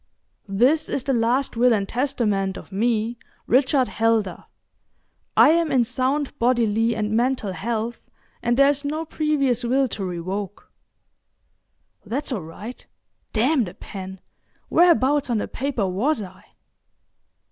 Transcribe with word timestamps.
—"This 0.49 0.89
is 0.89 1.03
the 1.03 1.13
last 1.13 1.55
will 1.55 1.73
and 1.73 1.87
testament 1.87 2.57
of 2.57 2.71
me, 2.71 3.19
Richard 3.45 3.87
Heldar. 3.87 4.45
I 5.37 5.49
am 5.51 5.71
in 5.71 5.83
sound 5.83 6.35
bodily 6.39 6.95
and 6.95 7.11
mental 7.11 7.53
health, 7.53 8.01
and 8.41 8.57
there 8.57 8.69
is 8.69 8.83
no 8.83 9.05
previous 9.05 9.63
will 9.63 9.87
to 9.89 10.03
revoke."—That's 10.03 12.31
all 12.31 12.41
right. 12.41 12.83
Damn 13.31 13.65
the 13.65 13.75
pen! 13.75 14.19
Whereabouts 14.71 15.29
on 15.29 15.37
the 15.37 15.47
paper 15.47 15.87
was 15.87 16.19
I? 16.23 16.45